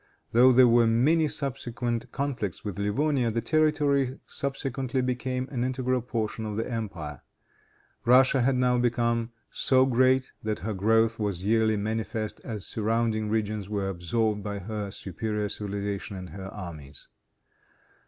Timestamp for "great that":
9.85-10.61